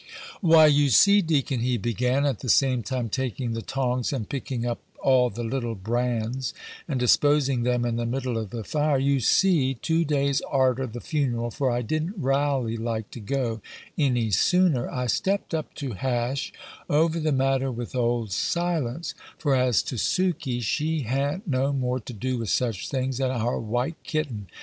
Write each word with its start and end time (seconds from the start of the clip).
"Why, 0.41 0.65
you 0.65 0.89
see, 0.89 1.21
deacon," 1.21 1.59
he 1.59 1.77
began, 1.77 2.25
at 2.25 2.39
the 2.39 2.49
same 2.49 2.81
time 2.81 3.07
taking 3.07 3.53
the 3.53 3.61
tongs, 3.61 4.11
and 4.11 4.27
picking 4.27 4.65
up 4.65 4.79
all 5.03 5.29
the 5.29 5.43
little 5.43 5.75
brands, 5.75 6.55
and 6.87 6.99
disposing 6.99 7.61
them 7.61 7.85
in 7.85 7.97
the 7.97 8.07
middle 8.07 8.35
of 8.35 8.49
the 8.49 8.63
fire, 8.63 8.97
"you 8.97 9.19
see, 9.19 9.75
two 9.75 10.03
days 10.03 10.41
arter 10.49 10.87
the 10.87 11.01
funeral, 11.01 11.51
(for 11.51 11.69
I 11.69 11.83
didn't 11.83 12.15
railly 12.17 12.77
like 12.77 13.11
to 13.11 13.19
go 13.19 13.61
any 13.95 14.31
sooner,) 14.31 14.89
I 14.89 15.05
stepped 15.05 15.53
up 15.53 15.71
to 15.75 15.91
hash 15.91 16.51
over 16.89 17.19
the 17.19 17.31
matter 17.31 17.71
with 17.71 17.95
old 17.95 18.31
Silence; 18.31 19.13
for 19.37 19.53
as 19.55 19.83
to 19.83 19.97
Sukey, 19.99 20.61
she 20.63 21.01
ha'n't 21.01 21.47
no 21.47 21.71
more 21.71 21.99
to 21.99 22.13
do 22.13 22.39
with 22.39 22.49
such 22.49 22.89
things 22.89 23.19
than 23.19 23.29
our 23.29 23.59
white 23.59 24.01
kitten. 24.01 24.47